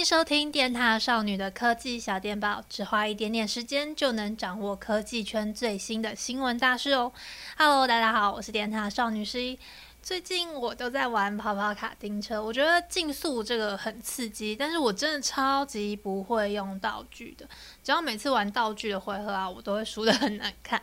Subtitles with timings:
[0.00, 7.12] 迎收听电塔少女的科技小电报，只花一点点时间就能掌握科技圈最新的新闻大事哦。
[7.58, 9.58] Hello，大家好，我是电塔少女十一。
[10.02, 17.46] 最近我都在玩跑跑卡丁车，我觉得竞速这个很刺激，但是我真的超级不会用道具的，
[17.84, 20.80] 只要每次玩道具的回合啊，我都会输得很难看。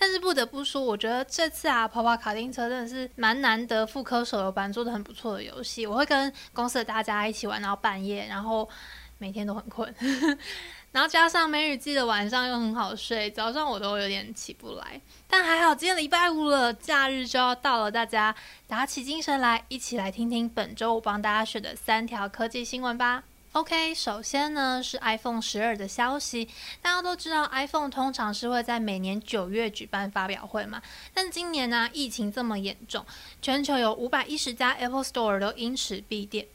[0.00, 5.84] 但是不得不说，我觉得这次啊，跑跑卡丁车真的是蛮难得，复刻手游版做得很不错的游戏。
[5.84, 8.68] 我会跟公司的大家一起玩到半夜，然后
[9.18, 9.92] 每天都很困，
[10.92, 15.00] 然后加上梅雨季的晚上又很好睡，早上我都有点起不来。
[15.26, 18.32] 但还好，今天礼拜五了，假日就要到了，大家
[18.66, 23.24] 打起精神来，一起来听听本周我帮大家选的三条科技新闻吧。
[23.52, 26.46] OK，首先呢是 iPhone 十二的消息。
[26.82, 30.82] 大家都知道，iPhone 通常是会在每年九月举办发表会嘛。
[31.14, 33.04] 但今年呢，疫情这么严重，
[33.40, 36.46] 全球有五百一十家 Apple Store 都因此闭店。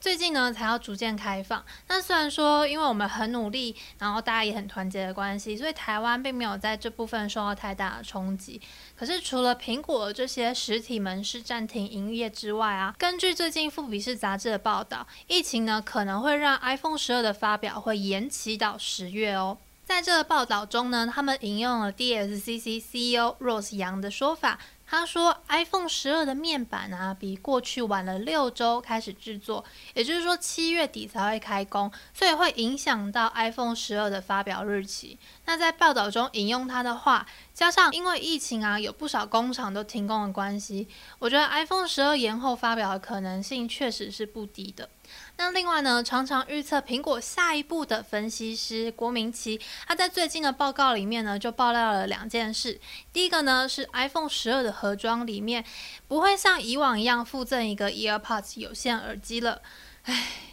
[0.00, 1.62] 最近呢，才要逐渐开放。
[1.86, 8.58] 那虽然说，因为我们很努力，然后大家也很团结的关系，所以台湾并没有在这部分受到太大的冲击。
[8.96, 19.58] 可是，除了苹果这些实体门市暂停营业之外啊，根据最近《富比士》杂志的报道，疫情呢可能会让 iPhone 十二的发表会延期到十月哦。
[19.84, 24.58] 在这个报道中呢，他们引用了 DSCC CEO Rose Young 的说法。
[24.90, 35.16] 他说，iPhone 十二的面板啊，比过去晚了六周开始制作，也就是说七月底才会开工，所以会影响到 iPhone 十二的发表日期。
[35.44, 37.24] 那在报道中引用他的话，
[37.54, 40.88] 加上因为疫情啊，有不少工厂都停工的关系，
[41.20, 44.90] 我觉得 iPhone 十二延后发表的可能性确实是不低的。
[45.38, 52.80] 那另外呢，常常预测苹果下一步的分析师郭明奇，他在最近的报告里面呢，就爆料了两件事。
[53.12, 55.62] 第一个呢，是 iPhone 十二的盒装里面
[56.08, 59.60] 不会像以往一样附赠一个 EarPods 有线耳机了。
[60.04, 60.49] 唉。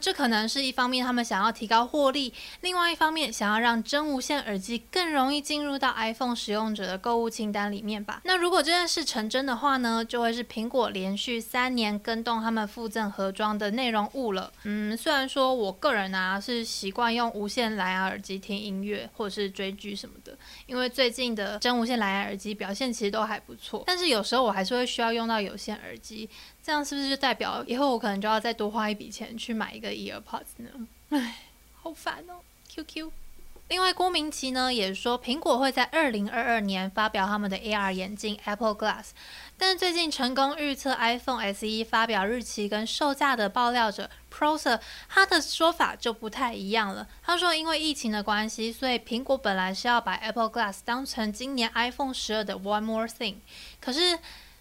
[0.00, 8.20] 这可能是一方面，他们想要提高获利；另外一方面，想要让真无线耳机更容易进入到 iPhone 使用者的购物清单里面吧。
[8.24, 14.52] 那如果这件事成真的话呢，就会是苹果连续三年跟动他们附赠盒装的内容物了。
[14.64, 23.82] 嗯，虽然说我个人啊是习惯用无线蓝牙耳机听音乐或者是追剧什么的，因为最近的真无线蓝牙耳机表现其实都还不错。
[23.86, 26.28] 但是有时候我还是会需要用到有线耳机。
[26.68, 30.68] 这样是不是就代表以后我可能就要再多花一笔钱去买一个 EarPods 呢？
[31.08, 31.36] 唉，
[31.80, 32.44] 好烦哦。
[32.68, 33.10] QQ。
[33.68, 39.12] 另外，郭明奇呢也说，苹果会在二零二二年发表他们的 AR 眼镜 Apple Glass。
[39.56, 47.08] 但最近成功预测 iPhone SE 发表日期跟售价的爆料者 Proser，他的说法就不太一样了。
[47.22, 53.36] 他说，因为疫情的关系，所以苹果本来是要把 Apple Glass 当成今年 iPhone 十二的 One More Thing。
[53.80, 54.18] 可是，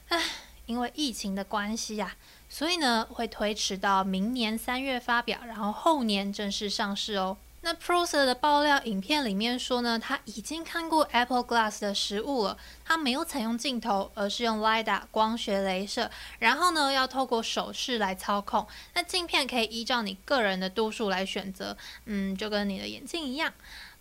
[0.08, 0.24] 唉。
[0.68, 2.16] 因为疫情的关系呀、啊，
[2.48, 7.36] 所以呢会推迟到明年三月发表，然后后年正式上市哦。
[7.62, 18.66] 那 Proser 的爆料影片里面说呢，他已经看过 Apple Glass 的实物了，他没有采用镜头，而是用 LiDAR 光学镭射，然后呢要透过手势来操控。
[18.94, 21.76] 那镜片可以依照你个人的度数来选择，
[22.06, 23.52] 嗯，就跟你的眼镜一样。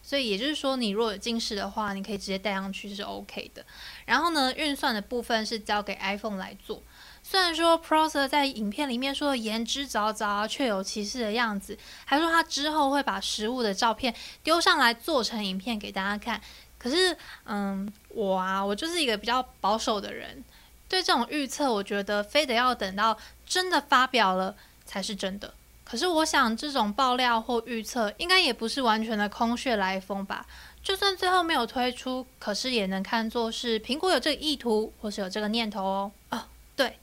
[0.06, 3.66] 所以也就是说，你如果有近视的话，你可以直接戴上去是 OK 的。
[4.04, 6.80] 然后呢，运算的部分是交给 iPhone 来做。
[7.24, 16.40] 虽然说 Procer 在影片里面说的言之凿凿、确有其事的样子，还说他之后会把实物的照片丢上来做成影片给大家看。
[16.78, 20.44] 可是，嗯，我啊，我就是一个比较保守的人，
[20.88, 25.52] 对这种预测，我觉得非得要等到真的发表了才是真的。
[25.88, 30.44] 可是我想，这种爆料或预测应该也不是完全的空穴来风吧？
[30.82, 36.12] 就算最后没有推出，可是也能看作是苹果有这个意图，或是有这个念头哦。
[36.30, 36.42] 哦，
[36.74, 36.98] 对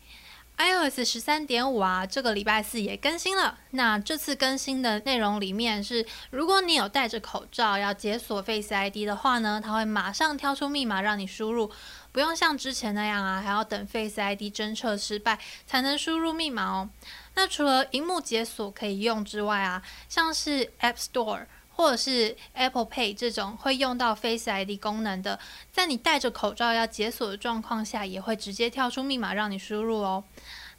[0.58, 3.58] ，iOS 十三点五啊，这个礼拜四也更新了。
[3.72, 11.72] 那这次更新的内容里面是，如果你有戴着口罩要解锁 Face ID 的话呢，它会马上跳出密码让你输入，
[12.14, 16.90] 不用像之前那样啊，还要等 Face ID 侦测失败才能输入密码哦。
[17.34, 21.46] 那除了荧幕解锁可以用之外啊，像是 App Store
[21.76, 25.40] 或者是 Apple Pay 这种会用到 Face ID 功能的，
[25.72, 30.24] 在你戴着口罩要解锁的状况下，也会直接跳出密码让你输入哦。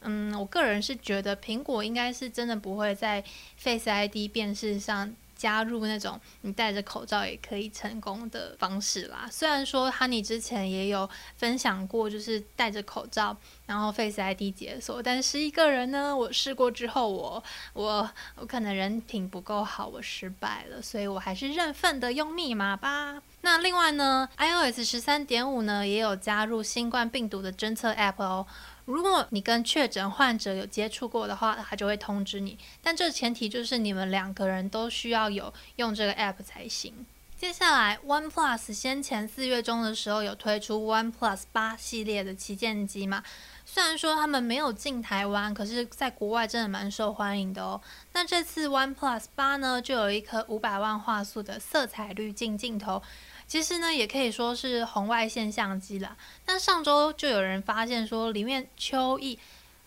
[0.02, 3.24] 嗯，我个人是觉得苹果应该是真的不会在
[3.56, 5.12] Face ID 辨识上。
[5.36, 9.28] 加入那种你戴着口罩也可以成功的方式啦。
[9.30, 13.36] 虽然说 Honey 之前也有分享过，就是戴着口罩
[13.66, 17.42] 然后 Face ID 解锁，但是一个人呢，我试过之后我，
[17.72, 23.22] 我我可能人品不够好，我失败了，所以我还是认份的用密码吧。
[23.42, 28.46] 那另外呢，iOS 十三点五呢也有加入新冠病毒的侦测 App 哦。
[28.84, 32.58] 如果你跟确诊患者有接触过的话，他就会通知你。
[32.82, 37.06] 但这前提就是你们两个人都需要有用这个 App 才行。
[37.36, 43.22] 接下来，OnePlus 先前四月中的时候有推出 OnePlus 八系列的旗舰机嘛？
[43.66, 47.80] 虽然说他们没有进台湾，可是在国外真的蛮受欢迎的哦。
[48.12, 53.02] 那这次 OnePlus 八呢，就有一颗五百万画素的色彩滤镜镜头，
[53.46, 56.16] 其实呢也可以说是红外线相机啦。
[56.46, 59.38] 那上周就有人发现说，里面秋意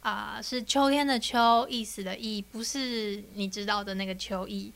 [0.02, 4.72] 啊、是秋天的秋，意思的意，不是你知道的那个秋意。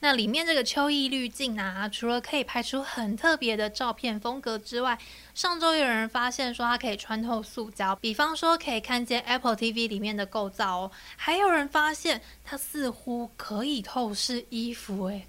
[0.00, 4.98] 那里面这个秋意滤镜啊，除了可以拍出很特别的照片风格之外，
[5.32, 10.90] 上周有人发现说它可以穿透塑胶，比方说可以看见 Apple TV 里面的构造哦。
[11.16, 15.24] 还有人发现它似乎可以透视衣服诶。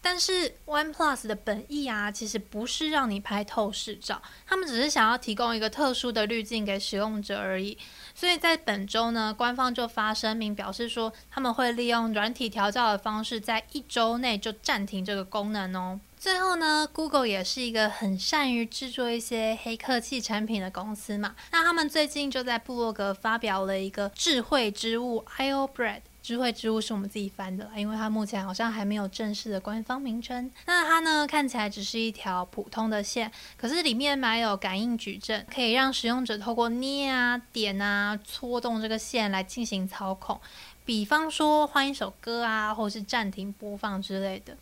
[0.00, 7.76] 但是 OnePlus 的本意啊，其实不是让你拍透视照，他们只是想要提供一个特殊的滤镜给使用者而已。
[8.14, 16.00] 所以在本周呢，官方就发声明表示说，他们会利用软体调教的方式，在一周内就暂停这个功能哦。
[16.18, 26.00] 最后呢，Google 也是一个很善于制作一些黑科技产品的公司嘛，那他们最近就在布洛格发表了一个智慧之物 IO Bread。
[26.28, 30.50] 智慧织物是我们自己翻的，因为它目前好像还没有正式的官方名称。
[30.66, 40.38] 那它呢，看起来只是一条普通的线，可是里面埋有感应矩阵，可以让使用者透过捏啊、点啊、搓动这个线来进行操控。
[40.84, 44.54] 比方说换一首歌啊，或是暂停播放之类的。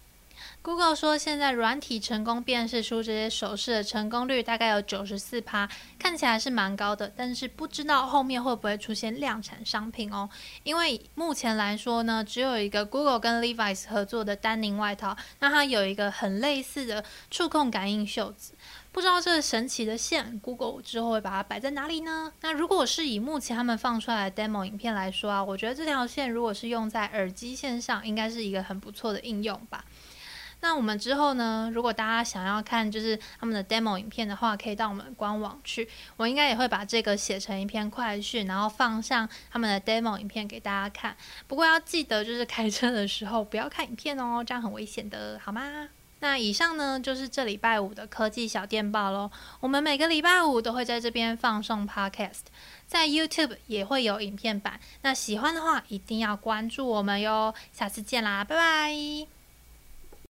[0.63, 5.69] Google 说，现在软体成功辨识出这些手势的成功率大概有九十四趴，
[5.99, 10.29] 看起来是蛮高的，但是不知道后面会不会出现量产商品哦。
[10.63, 18.55] 因为目前来说呢，只有一个 Google 跟 Levi's 合作的丹宁外套，那它有一个很类似的触控感应袖子，
[18.91, 22.33] 不知道这个神奇的线，Google 之后会把它摆在哪里呢？
[22.41, 29.85] 那如果是以目前他们放出来的 demo 影片来说啊，我觉得这条线如果是用在耳机线上，应该是一个很不错的应用吧。
[30.61, 35.89] 那我们之后呢，如果大家想要看就是他们的 demo 影片的话，可以到我们官网去。
[36.17, 41.17] 我应该也会把这个写成一篇快讯，然后放上他们的 demo 影片给大家看。
[41.47, 45.89] 不过要记得就是开车的时候不要看影片哦，这样很危险的，好吗？
[46.21, 49.31] 那以上呢就是这礼拜五的科技小电报喽。
[49.61, 52.47] 我们每个礼拜五都会在这边放送 podcast，
[52.87, 54.81] 在 YouTube 也会有影片版。
[55.03, 57.55] 那喜欢的话一定要关注我们哟。
[57.71, 59.36] 下次见啦，拜拜。